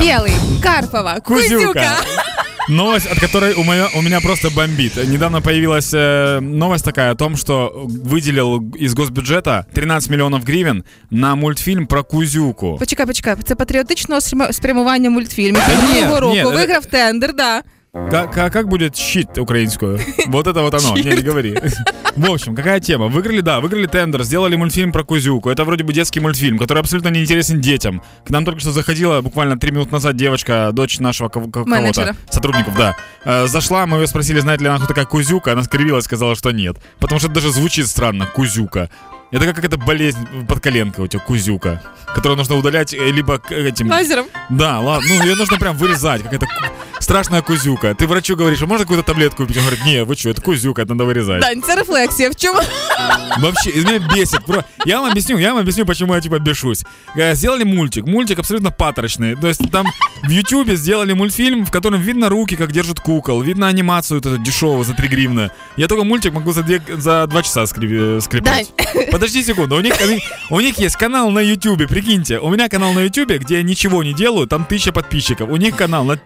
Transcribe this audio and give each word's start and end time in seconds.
Белый, 0.00 0.32
Карпова, 0.62 1.20
Кузюка. 1.24 1.56
Кузюка. 1.66 1.90
Новость, 2.68 3.06
от 3.06 3.18
которой 3.18 3.54
у 3.54 3.64
меня, 3.64 3.88
у 3.96 4.02
меня 4.02 4.20
просто 4.20 4.50
бомбит. 4.50 4.96
Недавно 5.08 5.40
появилась 5.40 5.90
э, 5.92 6.38
новость 6.40 6.84
такая 6.84 7.10
о 7.10 7.14
том, 7.16 7.36
что 7.36 7.72
выделил 7.88 8.60
из 8.76 8.94
госбюджета 8.94 9.66
13 9.74 10.10
миллионов 10.10 10.44
гривен 10.44 10.84
на 11.10 11.34
мультфільм 11.34 11.86
про 11.86 12.04
Кузюку. 12.04 12.76
Почекай, 12.78 13.06
почекай, 13.06 13.36
це 13.44 13.54
патріотичного 13.54 14.20
спряма- 14.20 14.52
спрямування 14.52 15.10
мультфільмів. 15.10 15.62
Та 15.66 15.74
ні, 15.74 15.94
Минулого 15.94 16.20
року 16.20 16.32
ні, 16.34 16.40
е- 16.40 16.44
виграв 16.44 16.86
тендер, 16.86 17.34
да. 17.34 17.62
Как, 18.11 18.33
как, 18.33 18.51
как 18.51 18.67
будет 18.67 18.97
щит 18.97 19.37
украинскую? 19.37 19.99
Вот 20.27 20.47
это 20.47 20.61
вот 20.61 20.73
оно, 20.73 20.97
не, 20.97 21.03
не 21.03 21.21
говори. 21.21 21.57
В 22.17 22.31
общем, 22.31 22.53
какая 22.55 22.79
тема? 22.81 23.07
Выиграли, 23.07 23.39
да, 23.39 23.61
выиграли 23.61 23.87
тендер, 23.87 24.23
сделали 24.23 24.55
мультфильм 24.57 24.91
про 24.91 25.03
Кузюку. 25.03 25.49
Это 25.49 25.63
вроде 25.63 25.83
бы 25.85 25.93
детский 25.93 26.19
мультфильм, 26.19 26.57
который 26.57 26.79
абсолютно 26.79 27.07
не 27.09 27.21
интересен 27.21 27.61
детям. 27.61 28.01
К 28.25 28.29
нам 28.31 28.43
только 28.43 28.59
что 28.59 28.71
заходила 28.71 29.21
буквально 29.21 29.57
три 29.57 29.71
минуты 29.71 29.91
назад 29.93 30.17
девочка, 30.17 30.71
дочь 30.73 30.99
нашего 30.99 31.29
кого-то, 31.29 32.15
сотрудников, 32.29 32.75
да. 32.75 32.97
Э, 33.23 33.47
Зашла, 33.47 33.85
мы 33.85 33.99
ее 33.99 34.07
спросили, 34.07 34.39
знает 34.39 34.59
ли 34.61 34.67
она, 34.67 34.77
кто 34.77 34.87
такая 34.87 35.05
Кузюка. 35.05 35.53
Она 35.53 35.63
скривилась, 35.63 36.03
сказала, 36.05 36.35
что 36.35 36.51
нет. 36.51 36.77
Потому 36.99 37.19
что 37.19 37.27
это 37.29 37.35
даже 37.35 37.51
звучит 37.51 37.87
странно, 37.87 38.25
Кузюка. 38.25 38.89
Это 39.31 39.45
как 39.45 39.55
какая-то 39.55 39.77
болезнь 39.77 40.19
под 40.47 40.59
коленкой 40.59 41.05
у 41.05 41.07
тебя, 41.07 41.21
Кузюка, 41.21 41.81
которую 42.13 42.37
нужно 42.37 42.55
удалять 42.55 42.93
э, 42.93 43.11
либо 43.11 43.41
этим... 43.49 43.89
Лазером. 43.89 44.25
Да, 44.49 44.79
ладно, 44.79 45.07
ну 45.09 45.23
ее 45.25 45.35
нужно 45.35 45.57
прям 45.57 45.75
вырезать, 45.75 46.23
какая-то 46.23 46.45
ку- 46.45 46.51
страшная 47.05 47.41
кузюка. 47.41 47.93
Ты 47.95 48.07
врачу 48.07 48.35
говоришь, 48.35 48.61
а 48.61 48.65
можно 48.65 48.85
какую-то 48.85 49.05
таблетку 49.05 49.43
купить? 49.43 49.57
Он 49.57 49.63
говорит, 49.63 49.85
не, 49.85 50.03
вы 50.03 50.15
что, 50.15 50.29
это 50.29 50.41
кузюка, 50.41 50.81
это 50.81 50.93
надо 50.95 51.05
вырезать. 51.05 51.41
Дань, 51.41 51.61
це 51.61 51.75
рефлексія. 51.75 52.29
В 52.29 52.35
чому? 52.35 52.59
Вообще, 53.39 53.69
из 53.69 53.85
меня 53.85 53.99
бесит. 54.15 54.39
Я 54.85 54.99
вам 55.01 55.11
объясню, 55.11 55.37
я 55.37 55.53
вам 55.53 55.61
объясню, 55.61 55.85
почему 55.85 56.15
я 56.15 56.21
типа 56.21 56.39
бешусь. 56.39 56.83
Э, 57.17 57.35
Сделали 57.35 57.63
мультик, 57.63 58.05
мультик 58.07 58.39
абсолютно 58.39 58.71
патрочный. 58.71 59.35
То 59.35 59.47
есть 59.47 59.71
там 59.71 59.85
в 60.23 60.29
Ютубе 60.29 60.75
сделали 60.75 61.13
мультфильм, 61.13 61.65
в 61.65 61.71
котором 61.71 62.01
видно 62.01 62.29
руки, 62.29 62.55
как 62.55 62.71
держат 62.71 62.99
кукол, 62.99 63.41
видно 63.41 63.67
анимацию 63.67 64.17
вот 64.19 64.25
эту 64.25 64.43
дешевую 64.43 64.83
за 64.83 64.93
3 64.93 65.07
гривны. 65.07 65.49
Я 65.77 65.87
только 65.87 66.03
мультик 66.03 66.33
могу 66.33 66.51
за, 66.53 66.63
две, 66.63 66.81
за 66.97 67.27
2 67.27 67.43
часа 67.43 67.63
скри- 67.63 68.17
э, 68.17 68.21
скрипать. 68.21 68.71
Подожди 69.11 69.43
секунду, 69.43 69.75
у 69.75 69.81
них, 69.81 69.93
у 70.49 70.59
них 70.61 70.79
есть 70.79 70.95
канал 70.95 71.31
на 71.31 71.39
Ютубе, 71.41 71.87
прикиньте. 71.87 72.39
У 72.39 72.49
меня 72.49 72.69
канал 72.69 72.93
на 72.93 73.01
Ютубе, 73.01 73.37
где 73.37 73.55
я 73.57 73.63
ничего 73.63 74.03
не 74.03 74.13
делаю, 74.13 74.47
там 74.47 74.63
1000 74.63 74.91
подписчиков. 74.91 75.49
У 75.49 75.57
них 75.57 75.75
канал 75.75 76.05
на 76.05 76.17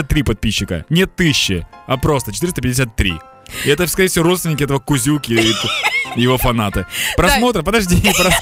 453 0.00 0.22
подписчика. 0.22 0.84
Не 0.90 1.02
1000, 1.02 1.66
а 1.86 1.96
просто 1.96 2.32
453. 2.32 3.14
И 3.64 3.68
это, 3.70 3.86
скорее 3.86 4.08
всего, 4.08 4.24
родственники 4.24 4.64
этого 4.64 4.78
Кузюки 4.80 5.32
и 5.32 5.54
и 6.16 6.22
его 6.22 6.38
фанаты. 6.38 6.86
Просмотры, 7.16 7.62
подожди, 7.62 7.96
прос- 7.96 8.32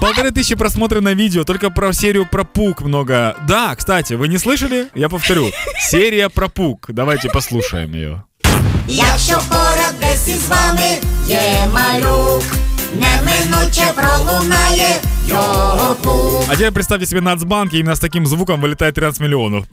полторы 0.00 0.30
тысячи 0.32 0.54
просмотров 0.54 1.02
на 1.02 1.14
видео, 1.14 1.44
только 1.44 1.70
про 1.70 1.92
серию 1.92 2.26
про 2.30 2.44
Пук 2.44 2.82
много. 2.82 3.34
Да, 3.48 3.74
кстати, 3.74 4.14
вы 4.14 4.28
не 4.28 4.38
слышали? 4.38 4.88
Я 4.94 5.08
повторю. 5.08 5.50
Серия 5.80 6.28
про 6.28 6.48
Пук. 6.48 6.86
Давайте 6.88 7.28
послушаем 7.30 7.94
ее. 7.94 8.22
Якщо 8.88 9.40
поряд 9.48 9.94
десь 10.00 10.28
із 10.28 10.48
вами 10.48 10.98
є 11.28 11.68
малюк, 11.74 12.42
неминуче 12.94 13.92
пролунає 13.94 14.88
його 14.88 14.95
пук. 14.95 14.95
А 15.29 16.55
теперь 16.55 16.71
представьте 16.71 17.05
себе 17.05 17.21
Нацбанк, 17.21 17.73
и 17.73 17.79
именно 17.79 17.95
с 17.95 17.99
таким 17.99 18.25
звуком 18.25 18.61
вылетает 18.61 18.93
13 18.93 19.19
миллионов. 19.21 19.65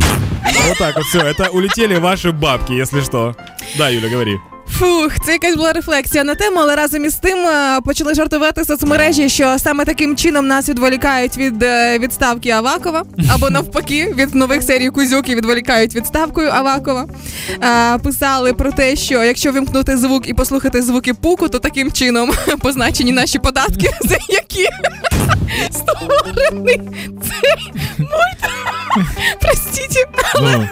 Вот 0.68 0.78
так 0.78 0.96
вот 0.96 1.04
все. 1.06 1.20
Это 1.20 1.50
улетели 1.50 1.96
ваши 1.96 2.32
бабки, 2.32 2.72
если 2.72 3.00
что. 3.00 3.34
Да, 3.76 3.88
Юля, 3.88 4.08
говори. 4.08 4.38
Фух, 4.78 5.12
це 5.26 5.32
якась 5.32 5.56
була 5.56 5.72
рефлексія 5.72 6.24
на 6.24 6.34
тему, 6.34 6.56
але 6.60 6.76
разом 6.76 7.04
із 7.04 7.14
тим 7.14 7.38
е, 7.38 7.80
почали 7.84 8.14
жартувати 8.14 8.64
соцмережі, 8.64 9.28
що 9.28 9.58
саме 9.58 9.84
таким 9.84 10.16
чином 10.16 10.46
нас 10.46 10.68
відволікають 10.68 11.36
від 11.36 11.62
е, 11.62 11.98
відставки 11.98 12.50
Авакова, 12.50 13.02
або 13.34 13.50
навпаки, 13.50 14.14
від 14.16 14.34
нових 14.34 14.62
серій 14.62 14.90
Кузюки 14.90 15.34
відволікають 15.34 15.94
відставкою 15.94 16.50
Авакова. 16.50 17.06
Е, 17.62 17.98
Писали 17.98 18.52
про 18.52 18.72
те, 18.72 18.96
що 18.96 19.24
якщо 19.24 19.52
вимкнути 19.52 19.96
звук 19.96 20.28
і 20.28 20.34
послухати 20.34 20.82
звуки 20.82 21.14
пуку, 21.14 21.48
то 21.48 21.58
таким 21.58 21.92
чином 21.92 22.30
позначені 22.60 23.12
наші 23.12 23.38
податки, 23.38 23.90
за 24.00 24.16
які 24.28 24.66
цей 26.50 27.72
мульт. 27.98 28.40
Простіть. 29.40 30.06
Ну, 30.42 30.68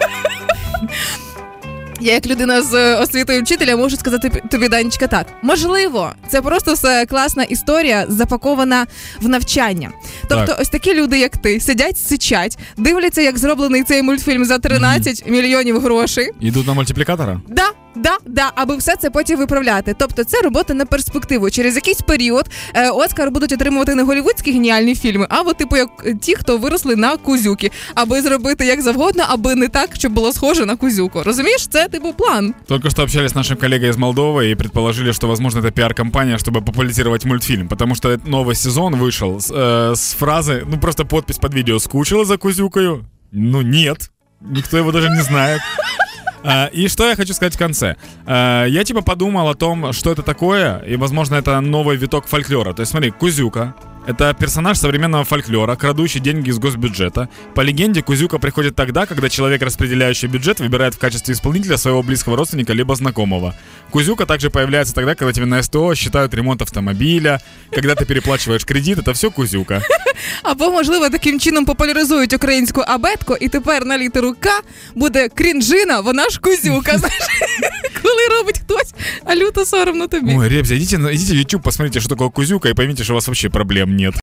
Я 2.01 2.13
як 2.15 2.27
людина 2.27 2.63
з 2.63 2.75
е, 2.75 2.97
освітою 2.97 3.43
вчителя 3.43 3.77
можу 3.77 3.97
сказати 3.97 4.43
тобі, 4.51 4.69
Данечка, 4.69 5.07
так. 5.07 5.27
Можливо, 5.43 6.11
це 6.29 6.43
просто 6.43 6.73
все 6.75 7.07
класна 7.07 7.43
історія, 7.43 8.05
запакована 8.09 8.87
в 9.21 9.29
навчання. 9.29 9.91
Тобто, 10.29 10.47
Так. 10.47 10.61
ось 10.61 10.69
такі 10.69 10.95
люди, 10.95 11.19
як 11.19 11.37
ти, 11.37 11.61
сидять, 11.61 11.99
сичать, 11.99 12.59
дивляться, 12.77 13.23
як 13.23 13.39
зроблений 13.39 13.83
цей 13.83 14.03
мультфільм 14.03 14.45
за 14.45 14.59
13 14.59 15.25
мільйонів 15.27 15.81
грошей. 15.81 16.31
идут 16.43 16.67
на 16.67 16.73
мультипликатора? 16.75 17.41
Да, 17.49 17.71
да, 18.02 18.18
да, 18.26 18.52
аби 18.56 18.78
все 18.78 18.96
це 18.96 19.10
потім 19.10 19.40
виправляти. 19.40 19.96
Тобто, 20.00 20.24
це 20.24 20.42
робота 20.42 20.74
на 20.74 20.86
перспективу. 20.86 21.50
Через 21.50 21.76
якийсь 21.76 22.02
період 22.02 22.46
е, 22.74 22.90
Оскар 22.90 23.32
будуть 23.32 23.52
отримувати 23.52 23.96
не 23.96 24.04
голівудські 24.04 24.52
геніальні 24.52 24.96
фільми, 24.96 25.28
а 25.30 25.42
от 25.42 25.58
типу 25.58 25.78
як 25.78 25.90
е, 26.06 26.14
ті, 26.14 26.36
хто 26.36 26.58
виросли 26.58 26.96
на 26.96 27.18
кузюки, 27.18 27.72
аби 27.96 28.22
зробити 28.22 28.66
як 28.66 28.82
завгодно, 28.82 29.24
аби 29.28 29.56
не 29.56 29.68
так, 29.68 29.90
щоб 29.94 30.14
було 30.14 30.34
схоже 30.34 30.66
на 30.66 30.76
кузюку. 30.76 31.24
Розумієш, 31.24 31.68
це 31.68 31.88
типу 31.88 32.14
план. 32.14 32.54
Только 32.68 32.90
что 32.90 33.04
общались 33.04 33.32
с 33.32 33.36
нашим 33.36 33.58
коллегой 33.58 33.90
из 33.90 33.98
Молдовы 33.98 34.52
и 34.52 34.56
предположили, 34.56 35.14
что, 35.14 35.28
возможно, 35.28 35.60
это 35.60 35.72
пиар-компания, 35.72 36.38
чтобы 36.38 36.62
популяризировать 36.62 37.26
мультфильм. 37.26 37.68
Потому 37.68 37.96
что 37.96 38.18
новый 38.26 38.56
сезон 38.56 38.96
вышел 38.96 39.40
с, 39.40 39.52
э, 39.52 39.96
с 39.96 40.16
фразы, 40.20 40.64
ну 40.72 40.78
просто 40.80 41.06
подпись 41.06 41.38
под 41.38 41.54
видео 41.54 41.80
«Скучала 41.80 42.26
за 42.26 42.38
Кузюкою?» 42.38 43.06
Ну 43.32 43.62
нет, 43.62 44.12
никто 44.42 44.78
его 44.78 44.92
даже 44.92 45.10
не 45.10 45.22
знает. 45.22 45.62
А, 46.45 46.67
И 46.73 46.89
что 46.89 47.09
я 47.09 47.17
хочу 47.17 47.35
сказать 47.35 47.55
в 47.55 47.59
конце. 47.59 47.97
А, 48.27 48.67
Я 48.67 48.85
типа 48.85 49.03
подумал 49.03 49.49
о 49.49 49.55
том, 49.55 49.93
что 49.93 50.13
это 50.13 50.23
такое, 50.23 50.79
и, 50.79 50.97
возможно, 50.97 51.37
это 51.37 51.61
новый 51.61 51.97
виток 51.97 52.27
фольклора. 52.27 52.73
То 52.73 52.81
есть, 52.83 52.91
смотри, 52.93 53.11
Кузюка— 53.11 53.75
это 54.07 54.35
персонаж 54.35 54.79
современного 54.79 55.25
фольклора, 55.25 55.77
крадущий 55.77 56.21
деньги 56.21 56.51
из 56.51 56.59
госбюджета. 56.59 57.29
По 57.55 57.61
легенде, 57.61 58.03
Кузюка 58.03 58.39
приходит 58.39 58.75
тогда, 58.75 59.07
когда 59.07 59.29
человек, 59.29 59.63
распределяющий 59.63 60.27
бюджет, 60.29 60.59
выбирает 60.61 60.95
в 60.95 60.99
качестве 60.99 61.35
исполнителя 61.35 61.77
своего 61.77 62.03
близкого 62.03 62.37
родственника 62.37 62.73
либо 62.73 62.95
знакомого. 62.97 63.55
Кузюка 63.92 64.26
также 64.26 64.50
появляется 64.50 64.94
тогда, 64.94 65.16
когда 65.16 65.32
тебе 65.34 65.46
на 65.46 65.64
СТО 65.64 65.96
считают 65.96 66.34
ремонт 66.34 66.62
автомобиля, 66.62 67.40
когда 67.72 67.96
ты 67.96 68.06
переплачиваешь 68.06 68.66
кредит, 68.66 68.98
это 68.98 69.14
все 69.14 69.32
Кузюка. 69.32 69.82
Або, 70.44 70.72
можливо, 70.72 71.10
таким 71.10 71.40
чином 71.40 71.66
популяризують 71.66 72.34
українську 72.34 72.82
абетку, 72.88 73.36
і 73.40 73.48
тепер 73.50 73.86
на 73.86 73.98
літеру 73.98 74.36
К 74.40 74.50
буде 74.96 75.30
крінжина, 75.30 76.00
вона 76.00 76.30
ж 76.30 76.40
кузюка. 76.40 76.98
Знаєш, 76.98 77.24
коли 78.04 78.38
робить 78.40 78.60
хтось, 78.60 78.94
а 79.26 79.36
люто 79.36 79.66
соромно 79.66 80.08
тобі. 80.08 80.36
Ой, 80.38 80.50
ребята, 80.50 80.76
идите, 80.76 80.98
на- 80.98 81.12
идите 81.14 81.34
в 81.34 81.38
YouTube, 81.38 81.62
посмотрите, 81.62 82.00
что 82.00 82.10
такое 82.10 82.30
Кузюка, 82.30 82.70
и 82.70 82.74
поймите, 82.74 83.04
что 83.04 83.14
у 83.14 83.16
вас 83.16 83.28
вообще 83.28 83.50
проблем 83.50 83.96
нет. 83.96 84.14